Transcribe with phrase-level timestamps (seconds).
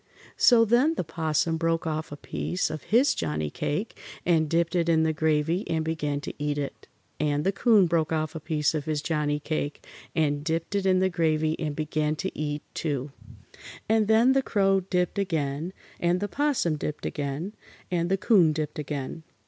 [0.35, 4.89] So then the 'Possum broke off a piece of his Johnnie cake and dipped it
[4.89, 6.87] in the gravy and began to eat it,
[7.19, 9.85] and the 'Coon broke off a piece of his Johnnie cake
[10.15, 13.11] and dipped it in the gravy and began to eat, too.
[13.87, 17.53] And then the Crow dipped again, and the 'Possum dipped again,
[17.91, 19.21] and the 'Coon dipped again.